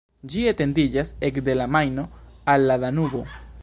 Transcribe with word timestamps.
Ĝi 0.35 0.45
etendiĝas 0.51 1.13
ekde 1.29 1.57
la 1.61 1.69
Majno 1.77 2.09
al 2.55 2.69
la 2.73 2.81
Danubo. 2.87 3.27